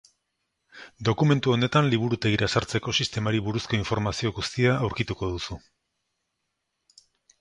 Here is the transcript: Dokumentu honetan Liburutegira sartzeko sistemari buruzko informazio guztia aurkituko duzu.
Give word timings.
Dokumentu 1.09 1.51
honetan 1.55 1.89
Liburutegira 1.91 2.49
sartzeko 2.59 2.93
sistemari 3.03 3.43
buruzko 3.49 3.77
informazio 3.81 4.33
guztia 4.39 4.73
aurkituko 4.89 5.31
duzu. 5.35 5.63